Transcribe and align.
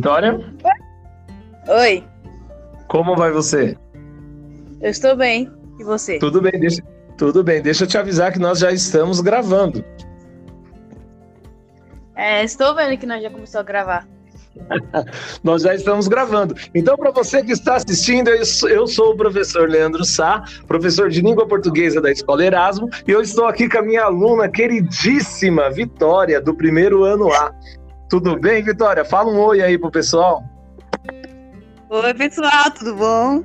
Vitória? 0.00 0.38
Oi, 1.68 2.04
Como 2.86 3.16
vai 3.16 3.30
você? 3.32 3.76
eu 4.80 4.90
estou 4.90 5.16
bem. 5.16 5.50
E 5.80 5.84
você? 5.84 6.18
Tudo 6.18 6.40
bem, 6.42 6.52
deixa, 6.60 6.82
tudo 7.16 7.42
bem. 7.42 7.62
Deixa 7.62 7.84
eu 7.84 7.88
te 7.88 7.96
avisar 7.96 8.30
que 8.32 8.38
nós 8.38 8.58
já 8.58 8.70
estamos 8.70 9.20
gravando. 9.20 9.82
É, 12.14 12.44
estou 12.44 12.74
vendo 12.74 12.96
que 12.98 13.06
nós 13.06 13.22
já 13.22 13.30
começou 13.30 13.60
a 13.60 13.64
gravar. 13.64 14.06
Nós 15.44 15.60
já 15.64 15.74
estamos 15.74 16.08
gravando. 16.08 16.54
Então, 16.74 16.96
para 16.96 17.10
você 17.10 17.42
que 17.42 17.52
está 17.52 17.76
assistindo, 17.76 18.28
eu 18.30 18.42
sou- 18.46 18.68
eu 18.70 18.86
sou 18.86 19.12
o 19.12 19.16
professor 19.16 19.68
Leandro 19.68 20.02
Sá, 20.02 20.42
professor 20.66 21.10
de 21.10 21.20
língua 21.20 21.46
portuguesa 21.46 22.00
da 22.00 22.10
Escola 22.10 22.42
Erasmo, 22.42 22.88
e 23.06 23.10
eu 23.10 23.20
estou 23.20 23.44
aqui 23.44 23.68
com 23.68 23.76
a 23.78 23.82
minha 23.82 24.04
aluna 24.04 24.48
queridíssima 24.48 25.68
Vitória, 25.70 26.40
do 26.40 26.54
primeiro 26.54 27.04
ano 27.04 27.30
A. 27.34 27.52
Tudo 28.08 28.38
bem, 28.38 28.62
Vitória? 28.62 29.04
Fala 29.04 29.30
um 29.30 29.38
oi 29.40 29.60
aí 29.60 29.76
pro 29.76 29.90
pessoal. 29.90 30.44
Oi, 31.90 32.14
pessoal, 32.14 32.70
tudo 32.76 32.94
bom? 32.94 33.44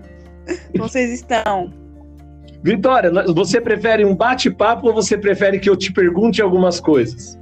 Como 0.71 0.87
vocês 0.87 1.11
estão? 1.11 1.73
Vitória, 2.63 3.11
você 3.33 3.59
prefere 3.59 4.05
um 4.05 4.15
bate-papo 4.15 4.87
ou 4.87 4.93
você 4.93 5.17
prefere 5.17 5.59
que 5.59 5.69
eu 5.69 5.75
te 5.75 5.91
pergunte 5.91 6.41
algumas 6.41 6.79
coisas? 6.79 7.39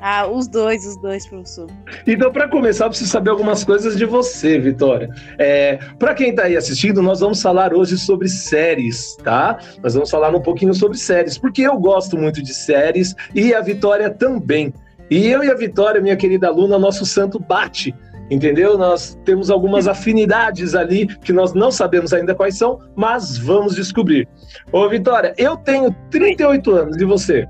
Ah, 0.00 0.26
os 0.28 0.46
dois, 0.46 0.86
os 0.86 0.96
dois, 1.00 1.26
professor. 1.26 1.68
Então, 2.06 2.30
para 2.30 2.48
começar, 2.48 2.84
eu 2.84 2.90
preciso 2.90 3.10
saber 3.10 3.30
algumas 3.30 3.64
coisas 3.64 3.96
de 3.96 4.04
você, 4.04 4.58
Vitória. 4.58 5.08
É, 5.38 5.78
para 5.98 6.14
quem 6.14 6.30
está 6.30 6.44
aí 6.44 6.56
assistindo, 6.56 7.02
nós 7.02 7.20
vamos 7.20 7.42
falar 7.42 7.74
hoje 7.74 7.98
sobre 7.98 8.28
séries, 8.28 9.16
tá? 9.24 9.58
Nós 9.82 9.94
vamos 9.94 10.10
falar 10.10 10.34
um 10.34 10.40
pouquinho 10.40 10.72
sobre 10.72 10.96
séries, 10.98 11.36
porque 11.36 11.62
eu 11.62 11.76
gosto 11.78 12.16
muito 12.16 12.42
de 12.42 12.54
séries 12.54 13.14
e 13.34 13.52
a 13.52 13.60
Vitória 13.60 14.08
também. 14.08 14.72
E 15.10 15.26
eu 15.26 15.42
e 15.42 15.50
a 15.50 15.54
Vitória, 15.54 16.00
minha 16.00 16.16
querida 16.16 16.48
aluna, 16.48 16.78
nosso 16.78 17.06
santo 17.06 17.38
bate, 17.38 17.94
entendeu? 18.30 18.76
Nós 18.76 19.18
temos 19.24 19.50
algumas 19.50 19.88
afinidades 19.88 20.74
ali 20.74 21.06
que 21.06 21.32
nós 21.32 21.54
não 21.54 21.70
sabemos 21.70 22.12
ainda 22.12 22.34
quais 22.34 22.58
são, 22.58 22.80
mas 22.94 23.38
vamos 23.38 23.74
descobrir. 23.74 24.28
Ô, 24.70 24.88
Vitória, 24.88 25.34
eu 25.38 25.56
tenho 25.56 25.94
38 26.10 26.70
anos 26.70 26.96
e 26.96 27.04
você? 27.04 27.48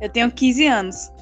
Eu 0.00 0.08
tenho 0.10 0.30
15 0.30 0.66
anos. 0.66 1.12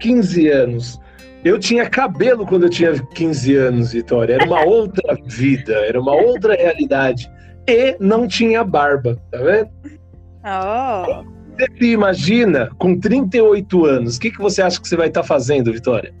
15 0.00 0.48
anos. 0.48 1.00
Eu 1.44 1.58
tinha 1.58 1.88
cabelo 1.88 2.46
quando 2.46 2.64
eu 2.64 2.70
tinha 2.70 2.92
15 2.92 3.54
anos, 3.56 3.92
Vitória. 3.92 4.34
Era 4.34 4.46
uma 4.46 4.62
outra 4.66 5.16
vida, 5.26 5.72
era 5.72 6.00
uma 6.00 6.14
outra 6.14 6.54
realidade. 6.54 7.30
E 7.68 7.96
não 8.00 8.26
tinha 8.26 8.64
barba, 8.64 9.16
tá 9.30 9.38
vendo? 9.38 9.70
Oh, 10.44 11.24
Você 11.62 11.68
se 11.78 11.92
imagina 11.92 12.70
com 12.76 12.98
38 12.98 13.84
anos, 13.84 14.16
o 14.16 14.20
que, 14.20 14.32
que 14.32 14.38
você 14.38 14.60
acha 14.60 14.80
que 14.80 14.88
você 14.88 14.96
vai 14.96 15.06
estar 15.06 15.22
fazendo, 15.22 15.72
Vitória? 15.72 16.12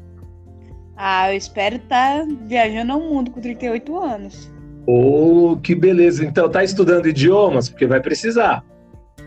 ah, 0.96 1.32
eu 1.32 1.36
espero 1.36 1.76
estar 1.76 2.24
viajando 2.46 2.92
ao 2.92 3.00
mundo 3.00 3.32
com 3.32 3.40
38 3.40 3.98
anos. 3.98 4.52
Oh, 4.86 5.56
que 5.60 5.74
beleza. 5.74 6.24
Então, 6.24 6.48
tá 6.48 6.62
estudando 6.62 7.08
idiomas? 7.08 7.68
Porque 7.68 7.86
vai 7.86 8.00
precisar. 8.00 8.64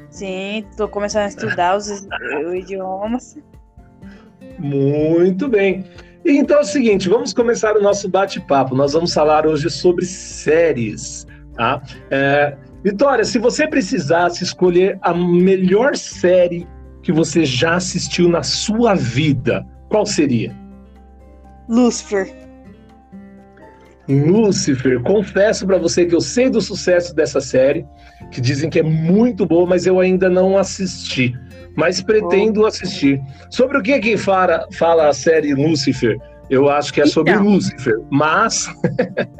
Sim, 0.09 0.65
estou 0.69 0.87
começando 0.87 1.23
a 1.23 1.27
estudar 1.27 1.75
os, 1.75 2.07
idiomas. 2.53 3.37
Muito 4.57 5.49
bem. 5.49 5.83
Então 6.23 6.59
é 6.59 6.61
o 6.61 6.63
seguinte, 6.63 7.09
vamos 7.09 7.33
começar 7.33 7.75
o 7.75 7.81
nosso 7.81 8.07
bate-papo. 8.07 8.73
Nós 8.73 8.93
vamos 8.93 9.13
falar 9.13 9.45
hoje 9.45 9.69
sobre 9.69 10.05
séries, 10.05 11.27
tá? 11.55 11.81
É, 12.09 12.55
Vitória, 12.85 13.25
se 13.25 13.39
você 13.39 13.67
precisasse 13.67 14.43
escolher 14.43 14.99
a 15.01 15.11
melhor 15.11 15.97
série 15.97 16.67
que 17.01 17.11
você 17.11 17.43
já 17.43 17.77
assistiu 17.77 18.29
na 18.29 18.43
sua 18.43 18.93
vida, 18.93 19.65
qual 19.89 20.05
seria? 20.05 20.55
Lucifer. 21.67 22.31
Lucifer. 24.07 25.01
Confesso 25.01 25.65
pra 25.65 25.79
você 25.79 26.05
que 26.05 26.13
eu 26.13 26.21
sei 26.21 26.47
do 26.47 26.61
sucesso 26.61 27.15
dessa 27.15 27.41
série, 27.41 27.83
que 28.31 28.39
dizem 28.39 28.69
que 28.69 28.77
é 28.77 28.83
muito 28.83 29.47
boa, 29.47 29.65
mas 29.65 29.87
eu 29.87 29.99
ainda 29.99 30.29
não 30.29 30.55
assisti. 30.55 31.33
Mas 31.75 32.03
pretendo 32.03 32.67
assistir. 32.67 33.19
Sobre 33.49 33.79
o 33.79 33.81
que 33.81 33.99
que 33.99 34.15
fala, 34.15 34.67
fala 34.71 35.07
a 35.07 35.13
série 35.13 35.55
Lucifer? 35.55 36.19
Eu 36.49 36.69
acho 36.69 36.93
que 36.93 37.01
é 37.01 37.05
sobre 37.05 37.33
Então. 37.33 37.43
Lucifer, 37.43 37.95
mas 38.11 38.67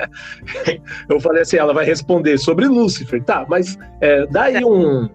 eu 1.10 1.20
falei 1.20 1.42
assim, 1.44 1.58
ela 1.58 1.74
vai 1.74 1.86
responder 1.86 2.38
sobre 2.38 2.68
Lucifer, 2.68 3.24
tá? 3.24 3.46
Mas 3.48 3.78
é, 4.02 4.26
dá 4.28 4.44
aí 4.44 4.64
um, 4.64 5.08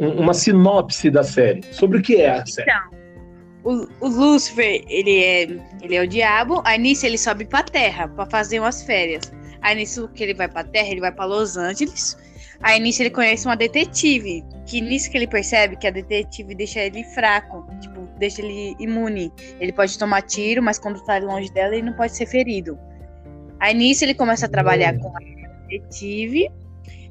um- 0.00 0.20
uma 0.20 0.34
sinopse 0.34 1.10
da 1.10 1.22
série. 1.22 1.62
Sobre 1.72 1.98
o 1.98 2.02
que 2.02 2.16
é 2.16 2.30
a 2.38 2.46
série? 2.46 2.70
Então, 2.70 2.98
o, 3.64 3.88
o 4.00 4.08
Lucifer, 4.08 4.82
ele 4.88 5.24
é, 5.24 5.42
ele 5.82 5.96
é 5.96 6.02
o 6.02 6.06
diabo. 6.08 6.60
Aí 6.64 6.78
nisso 6.78 7.06
ele 7.06 7.18
sobe 7.18 7.44
pra 7.44 7.62
terra 7.62 8.08
pra 8.08 8.26
fazer 8.26 8.60
umas 8.60 8.82
férias. 8.82 9.32
Aí 9.62 9.74
nisso 9.76 10.08
que 10.14 10.22
ele 10.22 10.34
vai 10.34 10.48
pra 10.48 10.62
terra, 10.64 10.88
ele 10.88 11.00
vai 11.00 11.12
pra 11.12 11.24
Los 11.24 11.56
Angeles. 11.56 12.16
Aí 12.62 12.78
nisso 12.80 13.02
ele 13.02 13.10
conhece 13.10 13.46
uma 13.46 13.56
detetive. 13.56 14.44
Que 14.66 14.80
nisso 14.80 15.10
que 15.10 15.16
ele 15.16 15.26
percebe 15.26 15.76
que 15.76 15.86
a 15.86 15.90
detetive 15.90 16.54
deixa 16.54 16.80
ele 16.80 17.02
fraco. 17.04 17.66
Tipo, 17.80 18.07
deixa 18.18 18.42
ele 18.42 18.76
imune. 18.78 19.32
Ele 19.60 19.72
pode 19.72 19.98
tomar 19.98 20.22
tiro, 20.22 20.62
mas 20.62 20.78
quando 20.78 21.02
tá 21.04 21.18
longe 21.18 21.52
dela, 21.52 21.74
ele 21.74 21.86
não 21.86 21.92
pode 21.92 22.16
ser 22.16 22.26
ferido. 22.26 22.78
Aí 23.60 23.74
nisso 23.74 24.04
ele 24.04 24.14
começa 24.14 24.46
a 24.46 24.48
trabalhar 24.48 24.96
com 24.98 25.08
a 25.16 25.20
detetive, 25.68 26.50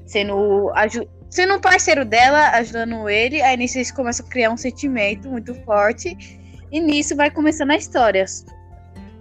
sendo, 0.05 0.71
sendo 1.29 1.55
um 1.55 1.59
parceiro 1.59 2.05
dela, 2.05 2.51
ajudando 2.51 3.09
ele. 3.09 3.41
Aí 3.41 3.57
nisso 3.57 3.77
eles 3.77 3.91
começam 3.91 4.25
a 4.25 4.29
criar 4.29 4.51
um 4.51 4.57
sentimento 4.57 5.29
muito 5.29 5.53
forte. 5.63 6.17
E 6.71 6.79
nisso 6.79 7.15
vai 7.15 7.31
começando 7.31 7.71
a 7.71 7.75
história. 7.75 8.25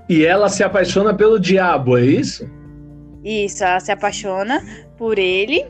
E 0.09 0.25
ela 0.25 0.49
se 0.49 0.63
apaixona 0.63 1.15
pelo 1.15 1.39
diabo, 1.39 1.99
é 1.99 2.05
isso? 2.05 2.49
Isso, 3.25 3.65
ela 3.65 3.81
se 3.81 3.91
apaixona 3.91 4.65
por 4.97 5.19
ele. 5.19 5.67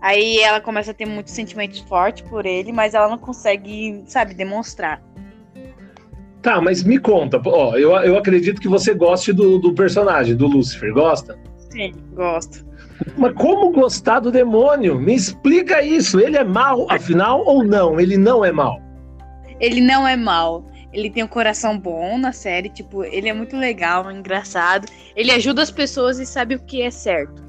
Aí 0.00 0.40
ela 0.40 0.60
começa 0.60 0.90
a 0.90 0.94
ter 0.94 1.06
muitos 1.06 1.32
sentimentos 1.32 1.80
fortes 1.80 2.22
por 2.28 2.46
ele, 2.46 2.72
mas 2.72 2.94
ela 2.94 3.08
não 3.08 3.18
consegue, 3.18 4.02
sabe, 4.06 4.34
demonstrar. 4.34 5.00
Tá, 6.46 6.60
mas 6.60 6.84
me 6.84 6.96
conta, 6.96 7.42
ó, 7.44 7.76
eu, 7.76 7.90
eu 8.04 8.16
acredito 8.16 8.60
que 8.60 8.68
você 8.68 8.94
goste 8.94 9.32
do, 9.32 9.58
do 9.58 9.74
personagem, 9.74 10.36
do 10.36 10.46
Lucifer, 10.46 10.92
gosta? 10.94 11.36
Sim, 11.72 11.92
gosto. 12.14 12.64
Mas 13.18 13.32
como 13.32 13.72
gostar 13.72 14.20
do 14.20 14.30
demônio? 14.30 14.96
Me 14.96 15.12
explica 15.12 15.82
isso. 15.82 16.20
Ele 16.20 16.36
é 16.36 16.44
mal, 16.44 16.86
afinal, 16.88 17.44
ou 17.44 17.64
não? 17.64 17.98
Ele 17.98 18.16
não 18.16 18.44
é 18.44 18.52
mal. 18.52 18.80
Ele 19.58 19.80
não 19.80 20.06
é 20.06 20.14
mal. 20.14 20.64
Ele 20.92 21.10
tem 21.10 21.24
um 21.24 21.26
coração 21.26 21.76
bom 21.76 22.16
na 22.16 22.30
série, 22.30 22.68
tipo, 22.68 23.02
ele 23.02 23.28
é 23.28 23.32
muito 23.32 23.56
legal, 23.56 24.08
engraçado. 24.08 24.86
Ele 25.16 25.32
ajuda 25.32 25.62
as 25.62 25.72
pessoas 25.72 26.20
e 26.20 26.24
sabe 26.24 26.54
o 26.54 26.60
que 26.60 26.80
é 26.80 26.92
certo 26.92 27.44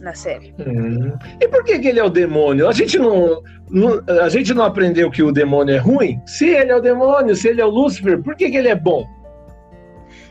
na 0.00 0.14
série. 0.14 0.54
Hum. 0.58 1.12
E 1.40 1.48
por 1.48 1.64
que, 1.64 1.78
que 1.78 1.88
ele 1.88 1.98
é 2.00 2.04
o 2.04 2.10
demônio? 2.10 2.68
A 2.68 2.72
gente 2.72 2.98
não, 2.98 3.42
não- 3.70 4.02
a 4.22 4.28
gente 4.28 4.52
não 4.54 4.64
aprendeu 4.64 5.10
que 5.10 5.22
o 5.22 5.32
demônio 5.32 5.74
é 5.74 5.78
ruim? 5.78 6.20
Se 6.26 6.48
ele 6.48 6.70
é 6.70 6.76
o 6.76 6.80
demônio, 6.80 7.34
se 7.34 7.48
ele 7.48 7.60
é 7.60 7.64
o 7.64 7.70
Lúcifer, 7.70 8.22
por 8.22 8.34
que, 8.36 8.50
que 8.50 8.56
ele 8.56 8.68
é 8.68 8.74
bom? 8.74 9.06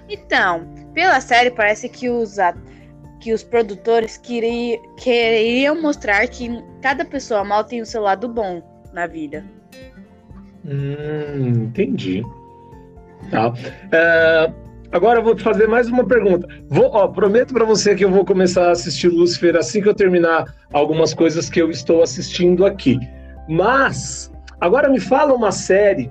Então, 0.08 0.68
pela 0.94 1.20
série 1.20 1.50
parece 1.52 1.90
que 1.90 2.09
os 2.09 2.38
que 3.20 3.34
os 3.34 3.42
produtores 3.44 4.18
queri- 4.18 4.80
queriam 4.98 5.82
mostrar 5.82 6.28
que 6.28 6.64
cada 6.82 7.03
pessoa 7.03 7.44
mal 7.44 7.64
tem 7.64 7.82
o 7.82 7.86
seu 7.86 8.03
lado 8.03 8.28
bom 8.30 8.62
na 8.94 9.08
vida. 9.08 9.44
Hum, 10.64 11.64
entendi. 11.66 12.24
Tá. 13.32 13.52
É, 13.92 14.52
agora 14.95 15.19
eu 15.19 15.23
vou 15.23 15.35
te 15.35 15.44
fazer 15.44 15.67
mais 15.67 15.88
uma 15.89 16.06
pergunta. 16.06 16.47
Vou, 16.69 16.85
ó, 16.94 17.07
prometo 17.09 17.53
para 17.53 17.66
você 17.66 17.94
que 17.95 18.06
eu 18.06 18.09
vou 18.09 18.23
começar 18.23 18.69
a 18.69 18.72
assistir 18.72 19.09
Lúcifer 19.09 19.56
assim 19.57 19.81
que 19.81 19.89
eu 19.89 19.94
terminar 19.94 20.56
algumas 20.72 21.13
coisas 21.13 21.50
que 21.50 21.61
eu 21.61 21.69
estou 21.69 22.01
assistindo 22.01 22.66
aqui. 22.66 22.97
Mas 23.47 24.31
agora 24.59 24.87
me 24.90 24.99
fala 24.99 25.34
uma 25.34 25.52
série 25.52 26.09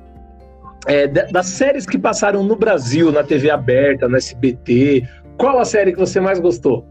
é, 0.86 1.06
da- 1.08 1.24
das 1.24 1.46
séries 1.46 1.86
que 1.86 1.98
passaram 1.98 2.44
no 2.44 2.56
Brasil, 2.56 3.10
na 3.10 3.24
TV 3.24 3.50
aberta, 3.50 4.06
no 4.06 4.16
SBT. 4.18 5.08
Qual 5.38 5.58
a 5.58 5.64
série 5.64 5.92
que 5.92 5.98
você 5.98 6.20
mais 6.20 6.38
gostou? 6.38 6.86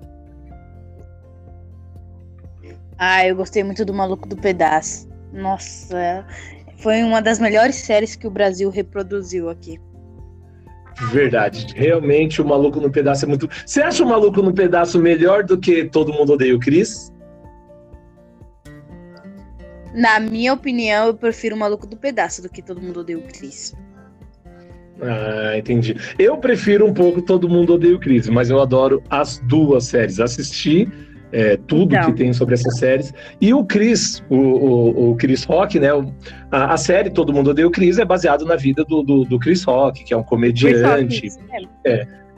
Ah, 2.97 3.25
eu 3.27 3.35
gostei 3.35 3.63
muito 3.63 3.85
do 3.85 3.93
Maluco 3.93 4.27
do 4.27 4.35
Pedaço. 4.35 5.07
Nossa, 5.31 6.25
foi 6.77 7.03
uma 7.03 7.21
das 7.21 7.37
melhores 7.37 7.75
séries 7.75 8.15
que 8.15 8.25
o 8.25 8.31
Brasil 8.31 8.69
reproduziu 8.71 9.47
aqui. 9.49 9.79
Verdade. 11.11 11.67
Realmente 11.75 12.41
o 12.41 12.45
Maluco 12.45 12.79
no 12.79 12.91
Pedaço 12.91 13.25
é 13.25 13.27
muito. 13.27 13.49
Você 13.65 13.81
acha 13.81 14.03
o 14.03 14.07
Maluco 14.07 14.41
no 14.41 14.53
Pedaço 14.53 14.99
melhor 14.99 15.43
do 15.43 15.57
que 15.57 15.85
Todo 15.85 16.13
Mundo 16.13 16.33
Odeia 16.33 16.55
o 16.55 16.59
Chris? 16.59 17.13
Na 19.93 20.19
minha 20.19 20.53
opinião, 20.53 21.07
eu 21.07 21.13
prefiro 21.13 21.55
o 21.55 21.59
Maluco 21.59 21.85
do 21.85 21.95
Pedaço 21.95 22.41
do 22.41 22.49
que 22.49 22.63
todo 22.63 22.81
mundo 22.81 23.01
odeia 23.01 23.19
o 23.19 23.21
Chris. 23.21 23.75
Ah, 24.99 25.55
entendi. 25.55 25.95
Eu 26.17 26.37
prefiro 26.37 26.85
um 26.85 26.93
pouco 26.93 27.21
Todo 27.21 27.47
Mundo 27.47 27.75
Odeia 27.75 27.95
o 27.95 27.99
Chris, 27.99 28.27
mas 28.27 28.49
eu 28.49 28.59
adoro 28.59 29.03
as 29.09 29.37
duas 29.37 29.85
séries. 29.85 30.19
Assisti 30.19 30.89
é, 31.33 31.57
tudo 31.67 31.95
Então. 31.95 32.05
que 32.05 32.13
tem 32.13 32.31
sobre 32.31 32.53
essas 32.53 32.77
séries. 32.77 33.13
E 33.41 33.53
o 33.53 33.65
Chris, 33.65 34.23
o, 34.29 34.37
o, 34.37 35.11
o 35.11 35.15
Chris 35.15 35.43
Rock, 35.43 35.79
né? 35.79 35.89
a, 36.51 36.73
a 36.73 36.77
série 36.77 37.09
Todo 37.09 37.33
Mundo 37.33 37.49
Odeia 37.49 37.67
o 37.67 37.71
Chris 37.71 37.97
é 37.97 38.05
baseado 38.05 38.45
na 38.45 38.55
vida 38.55 38.85
do, 38.85 39.01
do, 39.01 39.25
do 39.25 39.39
Chris 39.39 39.63
Rock, 39.63 40.03
que 40.03 40.13
é 40.13 40.17
um 40.17 40.23
comediante. 40.23 41.23
Mesmo. 41.23 41.41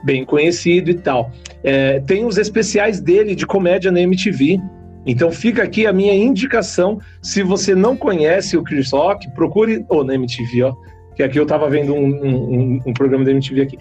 bem 0.06 0.24
conhecido 0.24 0.90
e 0.90 0.94
tal. 0.94 1.32
É, 1.64 2.00
tem 2.00 2.26
os 2.26 2.38
especiais 2.38 3.02
dele 3.02 3.36
de 3.36 3.46
comédia 3.46 3.92
na 3.92 4.00
MTV. 4.00 4.62
Então 5.06 5.32
fica 5.32 5.64
aqui 5.64 5.86
a 5.86 5.92
minha 5.92 6.14
indicação. 6.16 7.00
Se 7.22 7.44
você 7.44 7.76
não 7.76 7.98
conhece 7.98 8.56
o 8.56 8.64
Chris 8.64 8.92
Rock, 8.92 9.30
procure. 9.32 9.86
Ou 9.90 10.00
oh, 10.00 10.04
na 10.04 10.16
MTV, 10.16 10.64
ó. 10.64 10.74
Que 11.16 11.24
aqui 11.24 11.40
eu 11.40 11.46
tava 11.46 11.70
vendo 11.70 11.94
um, 11.94 12.08
um, 12.08 12.82
um 12.86 12.94
programa 12.94 13.26
da 13.26 13.32
MTV 13.32 13.62
aqui. 13.62 13.78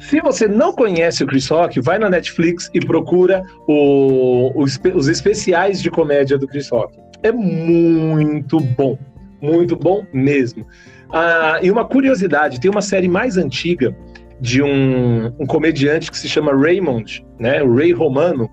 Se 0.00 0.20
você 0.20 0.46
não 0.46 0.72
conhece 0.72 1.24
o 1.24 1.26
Chris 1.26 1.48
Rock, 1.48 1.80
vai 1.80 1.98
na 1.98 2.08
Netflix 2.08 2.70
e 2.72 2.80
procura 2.80 3.42
o, 3.66 4.52
os, 4.54 4.78
os 4.94 5.08
especiais 5.08 5.82
de 5.82 5.90
comédia 5.90 6.38
do 6.38 6.46
Chris 6.46 6.68
Rock. 6.70 6.96
É 7.22 7.32
muito 7.32 8.60
bom. 8.60 8.98
Muito 9.40 9.76
bom 9.76 10.04
mesmo. 10.12 10.66
Ah, 11.12 11.58
e 11.62 11.70
uma 11.70 11.84
curiosidade: 11.84 12.60
tem 12.60 12.70
uma 12.70 12.82
série 12.82 13.08
mais 13.08 13.36
antiga 13.36 13.96
de 14.40 14.62
um, 14.62 15.26
um 15.38 15.46
comediante 15.46 16.10
que 16.10 16.18
se 16.18 16.28
chama 16.28 16.52
Raymond, 16.52 17.24
né? 17.38 17.62
O 17.62 17.74
Ray 17.74 17.92
Romano 17.92 18.48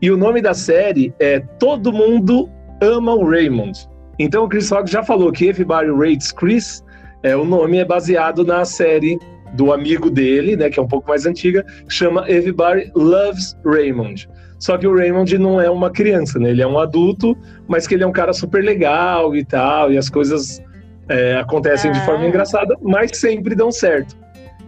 e 0.00 0.10
o 0.10 0.16
nome 0.16 0.42
da 0.42 0.52
série 0.52 1.14
é 1.18 1.40
Todo 1.58 1.92
Mundo 1.92 2.50
Ama 2.82 3.14
o 3.14 3.28
Raymond. 3.28 3.88
Então 4.18 4.44
o 4.44 4.48
Chris 4.48 4.70
Rock 4.70 4.90
já 4.90 5.02
falou 5.02 5.30
que 5.32 5.46
Everybody 5.46 5.90
Rates 5.90 6.32
Chris, 6.32 6.84
é, 7.22 7.36
o 7.36 7.44
nome 7.44 7.78
é 7.78 7.84
baseado 7.84 8.44
na 8.44 8.64
série 8.64 9.18
do 9.52 9.72
amigo 9.72 10.10
dele, 10.10 10.56
né, 10.56 10.70
que 10.70 10.78
é 10.78 10.82
um 10.82 10.88
pouco 10.88 11.08
mais 11.08 11.26
antiga, 11.26 11.64
chama 11.88 12.28
Everybody 12.30 12.90
Loves 12.94 13.56
Raymond. 13.64 14.28
Só 14.58 14.78
que 14.78 14.86
o 14.86 14.96
Raymond 14.96 15.36
não 15.38 15.60
é 15.60 15.68
uma 15.68 15.90
criança, 15.90 16.38
né? 16.38 16.50
Ele 16.50 16.62
é 16.62 16.66
um 16.66 16.78
adulto, 16.78 17.36
mas 17.66 17.86
que 17.86 17.94
ele 17.94 18.04
é 18.04 18.06
um 18.06 18.12
cara 18.12 18.32
super 18.32 18.62
legal 18.62 19.34
e 19.34 19.44
tal, 19.44 19.92
e 19.92 19.98
as 19.98 20.08
coisas 20.08 20.62
é, 21.08 21.36
acontecem 21.36 21.90
ah. 21.90 21.94
de 21.94 22.04
forma 22.04 22.26
engraçada, 22.26 22.76
mas 22.80 23.10
sempre 23.18 23.56
dão 23.56 23.72
certo. 23.72 24.16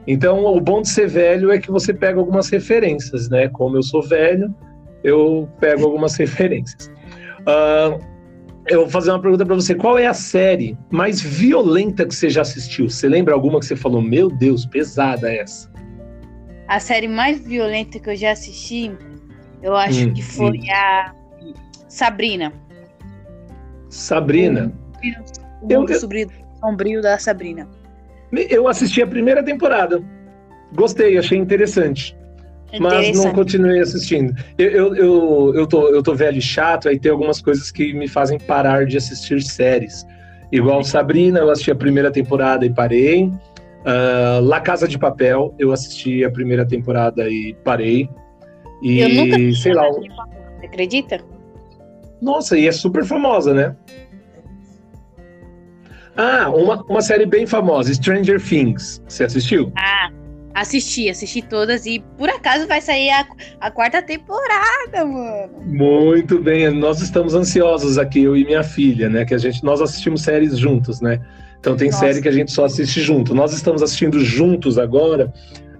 Então, 0.06 0.44
o 0.44 0.60
bom 0.60 0.82
de 0.82 0.88
ser 0.88 1.08
velho 1.08 1.50
é 1.50 1.58
que 1.58 1.70
você 1.70 1.94
pega 1.94 2.19
algumas 2.19 2.50
referências, 2.50 3.28
né? 3.31 3.48
Como 3.48 3.76
eu 3.76 3.82
sou 3.82 4.02
velho, 4.02 4.52
eu 5.02 5.48
pego 5.60 5.84
algumas 5.84 6.16
referências. 6.19 6.90
Uh, 7.40 8.13
eu 8.66 8.81
vou 8.81 8.88
fazer 8.88 9.11
uma 9.11 9.20
pergunta 9.20 9.44
para 9.44 9.55
você. 9.55 9.75
Qual 9.75 9.99
é 9.99 10.06
a 10.06 10.14
série 10.14 10.76
mais 10.90 11.20
violenta 11.20 12.06
que 12.06 12.14
você 12.14 12.31
já 12.31 12.43
assistiu? 12.43 12.88
Você 12.88 13.08
lembra 13.08 13.34
alguma 13.34 13.58
que 13.61 13.66
você 13.66 13.76
falou, 13.76 14.00
meu 14.00 14.31
Deus, 14.31 14.64
pesada 14.66 15.32
essa? 15.32 15.70
A 16.69 16.81
série 16.81 17.08
mais 17.08 17.40
violenta 17.40 17.99
que 17.99 18.08
eu 18.08 18.16
já 18.16 18.32
assisti, 18.32 18.90
eu 19.62 19.76
acho 19.76 20.08
hum, 20.08 20.14
que 20.14 20.22
foi 20.22 20.58
hum. 20.58 20.72
a 20.72 21.14
Sabrina. 21.88 22.52
Sabrina. 23.90 24.72
O, 25.62 25.67
o 25.67 25.70
eu, 25.70 26.00
sombrio, 26.00 26.31
sombrio 26.58 27.02
da 27.02 27.19
Sabrina. 27.19 27.69
Eu 28.32 28.67
assisti 28.67 29.02
a 29.02 29.06
primeira 29.06 29.43
temporada. 29.43 30.02
Gostei, 30.75 31.19
achei 31.19 31.38
interessante 31.38 32.17
mas 32.81 33.17
não 33.17 33.32
continuei 33.32 33.81
assistindo. 33.81 34.35
Eu, 34.59 34.71
eu, 34.71 34.97
eu, 34.97 35.53
eu, 35.55 35.67
tô, 35.67 35.88
eu 35.88 36.03
tô 36.03 36.15
velho 36.15 36.38
e 36.38 36.43
chato, 36.43 36.88
aí 36.88 36.99
tem 36.99 37.11
algumas 37.11 37.41
coisas 37.41 37.71
que 37.71 37.93
me 37.93 38.09
fazem 38.09 38.38
parar 38.38 38.87
de 38.87 38.97
assistir 38.97 39.43
séries. 39.43 40.06
Igual 40.53 40.85
Sabrina, 40.85 41.41
eu 41.41 41.50
assisti 41.50 41.71
a 41.71 41.75
primeira 41.75 42.11
temporada 42.11 42.65
e 42.65 42.71
parei. 42.71 43.25
Uh, 43.25 44.41
La 44.41 44.61
Casa 44.61 44.88
de 44.88 44.99
Papel, 44.99 45.55
eu 45.59 45.73
assisti 45.73 46.25
a 46.25 46.31
primeira 46.31 46.67
temporada 46.67 47.29
e 47.29 47.55
parei. 47.65 48.09
E, 48.82 49.00
eu 49.00 49.09
nunca 49.09 49.37
sei 49.56 49.75
lá. 49.75 49.91
Você 49.91 50.67
acredita? 50.67 51.20
Nossa, 52.20 52.56
e 52.56 52.67
é 52.67 52.73
super 52.73 53.05
famosa, 53.05 53.53
né? 53.53 53.77
Ah, 56.17 56.49
uma, 56.50 56.82
uma 56.85 57.03
série 57.03 57.27
bem 57.27 57.47
famosa, 57.47 57.93
Stranger 57.93 58.41
Things. 58.41 59.03
Você 59.09 59.25
assistiu? 59.25 59.73
Ah, 59.77 60.11
Assisti, 60.55 61.11
assisti 61.11 61.43
todas 61.43 61.85
e 61.85 61.99
por 62.17 62.29
acaso 62.29 62.69
vai 62.69 62.81
sair 62.81 63.11
a, 63.11 63.27
a 63.61 63.71
quarta 63.71 64.01
temporada, 64.01 65.05
mano. 65.05 65.53
Muito 65.67 66.39
bem, 66.39 66.71
nós 66.71 67.01
estamos 67.01 67.35
ansiosos 67.35 67.99
aqui, 67.99 68.23
eu 68.23 68.37
e 68.37 68.45
minha 68.45 68.62
filha, 68.62 69.09
né? 69.09 69.25
Que 69.25 69.35
a 69.35 69.39
gente, 69.39 69.65
nós 69.65 69.81
assistimos 69.81 70.23
séries 70.23 70.56
juntos, 70.56 71.01
né? 71.01 71.21
Então 71.59 71.77
tem 71.77 71.91
Nossa. 71.91 72.06
série 72.06 72.23
que 72.23 72.29
a 72.29 72.33
gente 72.33 72.53
só 72.53 72.67
assiste 72.67 73.01
junto. 73.01 73.35
Nós 73.35 73.53
estamos 73.53 73.83
assistindo 73.83 74.21
juntos 74.21 74.79
agora 74.79 75.33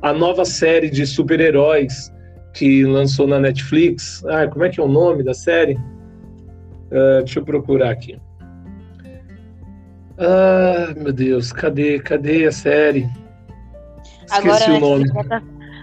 a 0.03 0.12
nova 0.12 0.44
série 0.44 0.91
de 0.91 1.06
super-heróis 1.06 2.12
que 2.53 2.85
lançou 2.85 3.26
na 3.26 3.38
Netflix. 3.38 4.25
Ah, 4.26 4.47
como 4.49 4.65
é 4.65 4.71
que 4.71 4.81
é 4.81 4.82
o 4.82 4.88
nome 4.88 5.23
da 5.23 5.35
série? 5.35 5.75
Uh, 6.91 7.19
deixa 7.25 7.38
eu 7.38 7.44
procurar 7.44 7.91
aqui. 7.91 8.19
Ah, 10.19 10.94
meu 10.97 11.12
Deus, 11.12 11.53
cadê, 11.53 11.99
cadê 11.99 12.47
a 12.47 12.53
série? 12.53 13.09
Esqueci 14.26 14.65
Agora, 14.65 14.75
o 14.75 14.81
nome. 14.81 15.11
Ela 15.11 15.25
tá, 15.25 15.43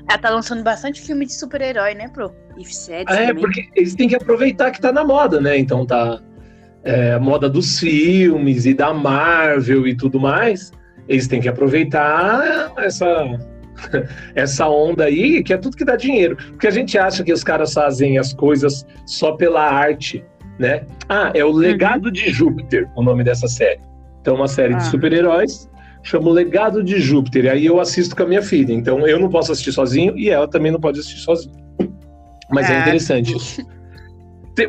ela 0.10 0.18
tá 0.18 0.30
lançando 0.30 0.64
bastante 0.64 1.02
filme 1.02 1.26
de 1.26 1.34
super-herói, 1.34 1.94
né, 1.94 2.08
Pro? 2.10 2.34
E 2.58 2.66
séries 2.66 3.06
ah, 3.10 3.22
É, 3.22 3.34
porque 3.34 3.70
eles 3.76 3.96
têm 3.96 4.08
que 4.08 4.16
aproveitar 4.16 4.72
que 4.72 4.82
tá 4.82 4.92
na 4.92 5.04
moda, 5.04 5.40
né? 5.40 5.58
Então 5.58 5.86
tá 5.86 6.20
é, 6.84 7.14
a 7.14 7.20
moda 7.20 7.50
dos 7.50 7.80
filmes 7.80 8.66
e 8.66 8.74
da 8.74 8.94
Marvel 8.94 9.88
e 9.88 9.96
tudo 9.96 10.20
mais. 10.20 10.72
Eles 11.08 11.28
têm 11.28 11.42
que 11.42 11.50
aproveitar 11.50 12.72
essa, 12.78 13.40
essa 14.36 14.68
onda 14.68 15.06
aí, 15.06 15.44
que 15.44 15.54
é 15.54 15.58
tudo 15.58 15.78
que 15.78 15.86
dá 15.86 15.96
dinheiro. 15.96 16.36
Porque 16.36 16.68
a 16.68 16.72
gente 16.72 16.98
acha 16.98 17.24
que 17.24 17.34
os 17.34 17.44
caras 17.44 17.74
fazem 17.74 18.18
as 18.18 18.34
coisas 18.34 18.86
só 19.06 19.34
pela 19.34 19.62
arte, 19.62 20.24
né? 20.60 20.86
Ah, 21.10 21.32
é 21.34 21.44
o 21.44 21.52
Legado 21.52 22.06
uhum. 22.06 22.12
de 22.12 22.30
Júpiter, 22.32 22.90
o 22.96 23.04
nome 23.04 23.24
dessa 23.24 23.48
série. 23.48 23.82
Então, 24.22 24.36
uma 24.36 24.48
série 24.48 24.76
ah. 24.76 24.78
de 24.78 24.86
super-heróis 24.86 25.70
chama 26.04 26.30
O 26.30 26.34
Legado 26.34 26.84
de 26.84 27.00
Júpiter. 27.00 27.46
E 27.46 27.50
aí 27.50 27.66
eu 27.66 27.80
assisto 27.80 28.16
com 28.16 28.24
a 28.24 28.28
minha 28.28 28.42
filha. 28.42 28.74
Então 28.74 29.08
eu 29.08 29.20
não 29.20 29.30
posso 29.30 29.52
assistir 29.52 29.72
sozinho 29.72 30.18
e 30.18 30.30
ela 30.30 30.48
também 30.48 30.72
não 30.72 30.80
pode 30.80 31.00
assistir 31.00 31.22
sozinha. 31.22 31.56
Mas 32.50 32.70
é, 32.70 32.76
é 32.76 32.82
interessante. 32.82 33.36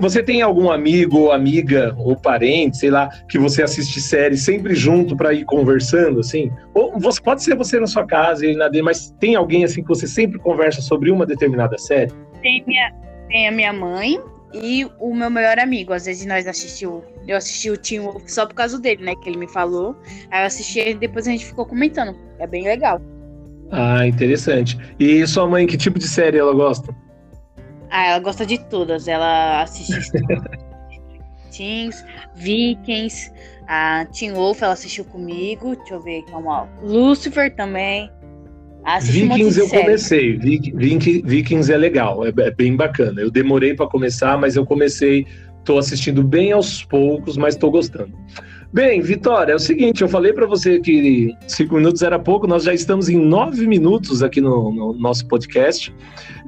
Você 0.00 0.23
tem 0.23 0.40
algum 0.40 0.70
amigo 0.70 1.19
ou 1.19 1.32
amiga 1.32 1.93
ou 1.99 2.17
parente, 2.17 2.76
sei 2.76 2.90
lá, 2.90 3.08
que 3.29 3.37
você 3.38 3.62
assiste 3.62 4.00
série 4.00 4.37
sempre 4.37 4.75
junto 4.76 5.17
para 5.17 5.34
ir 5.34 5.44
conversando, 5.44 6.20
assim? 6.20 6.50
Ou 6.73 6.99
você, 6.99 7.20
pode 7.20 7.43
ser 7.43 7.56
você 7.56 7.81
na 7.81 7.88
sua 7.88 8.06
casa 8.06 8.46
e 8.46 8.55
nada, 8.55 8.81
mas 8.82 9.11
tem 9.19 9.35
alguém 9.35 9.64
assim 9.64 9.82
que 9.82 9.88
você 9.88 10.06
sempre 10.06 10.38
conversa 10.38 10.81
sobre 10.81 11.11
uma 11.11 11.26
determinada 11.26 11.76
série? 11.78 12.12
Tem, 12.40 12.62
minha, 12.64 12.93
tem 13.28 13.49
a 13.49 13.52
minha 13.52 13.73
mãe, 13.73 14.20
e 14.52 14.87
o 14.99 15.14
meu 15.14 15.31
melhor 15.31 15.58
amigo. 15.58 15.93
Às 15.93 16.06
vezes 16.06 16.26
nós 16.26 16.46
assistiu, 16.46 17.04
eu 17.26 17.37
assisti 17.37 17.70
o 17.70 17.76
Team 17.76 18.04
Wolf 18.04 18.22
só 18.26 18.46
por 18.46 18.54
causa 18.54 18.78
dele, 18.78 19.04
né? 19.04 19.14
Que 19.16 19.30
ele 19.30 19.38
me 19.38 19.49
falou. 19.49 19.97
Aí 20.30 20.42
eu 20.42 20.47
assisti 20.47 20.80
e 20.80 20.94
depois 20.94 21.26
a 21.26 21.30
gente 21.30 21.47
ficou 21.47 21.66
comentando. 21.66 22.16
É 22.38 22.47
bem 22.47 22.64
legal. 22.64 23.00
Ah, 23.71 24.06
interessante. 24.06 24.78
E 24.99 25.26
sua 25.26 25.47
mãe, 25.47 25.66
que 25.66 25.76
tipo 25.76 25.99
de 25.99 26.06
série 26.06 26.38
ela 26.38 26.52
gosta? 26.52 26.94
Ah, 27.90 28.06
ela 28.09 28.18
gosta 28.18 28.44
de 28.44 28.59
todas. 28.59 29.09
Ela 29.09 29.62
assiste 29.62 30.11
Teens, 31.56 32.04
Vikings, 32.35 33.30
a 33.68 34.06
Teen 34.06 34.32
Wolf, 34.32 34.62
ela 34.62 34.73
assistiu 34.73 35.04
comigo. 35.04 35.76
Deixa 35.76 35.94
eu 35.94 36.00
ver, 36.00 36.23
calma. 36.25 36.68
Lucifer 36.82 37.54
também. 37.54 38.11
Vikings 39.01 39.61
um 39.61 39.65
eu 39.65 39.69
comecei. 39.69 40.37
Vikings 40.37 41.73
é 41.73 41.77
legal, 41.77 42.27
é, 42.27 42.33
é 42.39 42.51
bem 42.51 42.77
bacana. 42.77 43.21
Eu 43.21 43.31
demorei 43.31 43.75
para 43.75 43.87
começar, 43.87 44.37
mas 44.39 44.57
eu 44.57 44.67
comecei, 44.67 45.27
estou 45.59 45.79
assistindo 45.79 46.23
bem 46.23 46.53
aos 46.53 46.83
poucos, 46.85 47.37
mas 47.37 47.55
estou 47.55 47.71
gostando. 47.71 48.17
Bem, 48.73 49.02
Vitória, 49.02 49.52
é 49.52 49.55
o 49.55 49.59
seguinte, 49.59 50.00
eu 50.00 50.09
falei 50.09 50.33
para 50.33 50.47
você 50.47 50.81
que 50.81 51.37
cinco 51.47 51.75
minutos 51.75 52.00
era 52.00 52.19
pouco, 52.19 52.47
nós 52.47 52.64
já 52.64 52.73
estamos 52.73 53.11
em 53.11 53.19
nove 53.19 53.67
minutos 53.67 54.23
aqui 54.23 54.41
no, 54.41 54.73
no 54.73 54.95
nosso 54.95 55.29
podcast. 55.29 55.95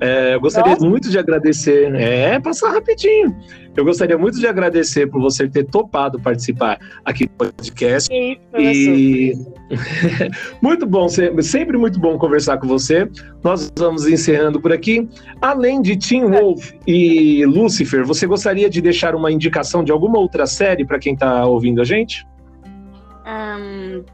É, 0.00 0.34
eu 0.34 0.40
gostaria 0.40 0.72
Nossa. 0.72 0.86
muito 0.86 1.10
de 1.10 1.18
agradecer. 1.18 1.94
É, 1.94 2.40
passar 2.40 2.70
rapidinho. 2.72 3.36
Eu 3.76 3.84
gostaria 3.84 4.16
muito 4.16 4.38
de 4.38 4.46
agradecer 4.46 5.08
por 5.08 5.20
você 5.20 5.48
ter 5.48 5.64
topado 5.64 6.20
participar 6.20 6.78
aqui 7.04 7.26
do 7.26 7.32
podcast. 7.32 8.08
Isso, 8.12 8.90
e 8.90 9.32
muito 10.62 10.86
bom, 10.86 11.08
sempre 11.08 11.76
muito 11.76 11.98
bom 11.98 12.16
conversar 12.16 12.58
com 12.58 12.68
você. 12.68 13.08
Nós 13.42 13.72
vamos 13.76 14.06
encerrando 14.06 14.60
por 14.60 14.72
aqui. 14.72 15.08
Além 15.40 15.82
de 15.82 15.96
Tim 15.96 16.24
Wolf 16.26 16.70
e 16.86 17.44
Lucifer, 17.46 18.04
você 18.04 18.26
gostaria 18.26 18.70
de 18.70 18.80
deixar 18.80 19.14
uma 19.14 19.32
indicação 19.32 19.82
de 19.82 19.90
alguma 19.90 20.18
outra 20.18 20.46
série 20.46 20.84
para 20.84 20.98
quem 20.98 21.14
está 21.14 21.44
ouvindo 21.44 21.80
a 21.80 21.84
gente? 21.84 22.13
Um, 23.26 24.04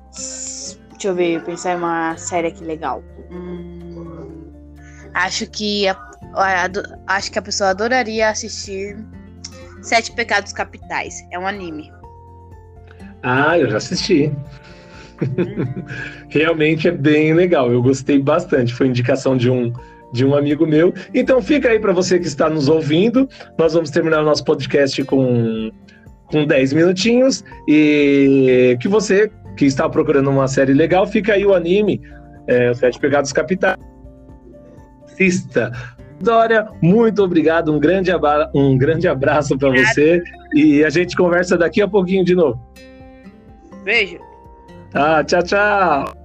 deixa 0.92 1.08
eu 1.08 1.14
ver, 1.14 1.42
pensar 1.44 1.72
em 1.72 1.76
uma 1.76 2.16
série 2.16 2.48
aqui 2.48 2.64
legal. 2.64 3.02
Hum, 3.30 4.52
acho 5.14 5.46
que 5.50 5.88
a, 5.88 5.94
a, 6.34 6.68
acho 7.08 7.32
que 7.32 7.38
a 7.38 7.42
pessoa 7.42 7.70
adoraria 7.70 8.28
assistir 8.28 8.96
Sete 9.82 10.12
Pecados 10.12 10.52
Capitais. 10.52 11.14
É 11.30 11.38
um 11.38 11.46
anime. 11.46 11.92
Ah, 13.22 13.58
eu 13.58 13.70
já 13.70 13.78
assisti. 13.78 14.26
Hum. 14.26 14.60
Realmente 16.28 16.88
é 16.88 16.92
bem 16.92 17.34
legal. 17.34 17.70
Eu 17.70 17.82
gostei 17.82 18.18
bastante. 18.18 18.72
Foi 18.72 18.86
indicação 18.86 19.36
de 19.36 19.50
um 19.50 19.72
de 20.12 20.24
um 20.26 20.34
amigo 20.34 20.66
meu. 20.66 20.92
Então 21.14 21.40
fica 21.40 21.68
aí 21.68 21.78
para 21.78 21.92
você 21.92 22.18
que 22.18 22.26
está 22.26 22.50
nos 22.50 22.68
ouvindo. 22.68 23.28
Nós 23.58 23.74
vamos 23.74 23.90
terminar 23.90 24.22
o 24.22 24.24
nosso 24.24 24.44
podcast 24.44 25.02
com 25.04 25.70
com 26.30 26.46
10 26.46 26.72
minutinhos 26.72 27.44
e 27.68 28.76
que 28.80 28.88
você 28.88 29.30
que 29.56 29.66
está 29.66 29.88
procurando 29.88 30.30
uma 30.30 30.48
série 30.48 30.72
legal, 30.72 31.06
fica 31.06 31.34
aí 31.34 31.44
o 31.44 31.54
anime, 31.54 32.00
é, 32.46 32.72
Sete 32.72 32.98
Pecados 32.98 33.32
Capitais 33.32 33.76
assista. 35.20 35.70
Dória, 36.20 36.68
muito 36.82 37.22
obrigado, 37.22 37.72
um 37.72 37.78
grande, 37.78 38.10
abra 38.10 38.50
um 38.54 38.76
grande 38.76 39.08
abraço 39.08 39.56
para 39.56 39.70
você 39.70 40.22
e 40.54 40.84
a 40.84 40.90
gente 40.90 41.16
conversa 41.16 41.56
daqui 41.56 41.80
a 41.80 41.88
pouquinho 41.88 42.24
de 42.24 42.34
novo. 42.34 42.60
Beijo. 43.84 44.18
Ah, 44.92 45.24
tchau, 45.24 45.42
tchau. 45.42 46.19